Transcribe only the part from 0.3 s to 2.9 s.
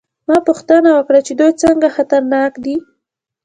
پوښتنه وکړه چې دوی څنګه خطرناک دي